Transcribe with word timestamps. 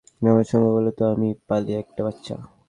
আমার 0.21 0.45
সম্ভব 0.51 0.73
হলে 0.77 0.91
তো, 0.91 1.03
আমিও 1.13 1.33
পালি 1.47 1.71
একটা 1.73 2.01
বাচ্চা। 2.03 2.35